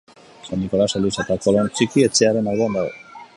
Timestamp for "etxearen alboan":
2.09-2.79